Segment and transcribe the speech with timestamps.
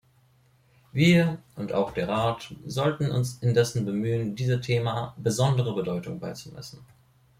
[0.91, 6.83] Wir und auch der Rat sollten uns indessen bemühen, diesem Thema besondere Bedeutung beizumessen.